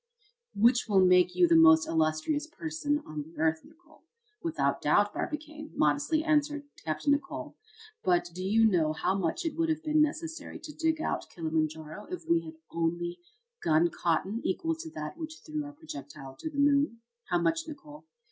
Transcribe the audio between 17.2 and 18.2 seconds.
"How much, Nicholl?"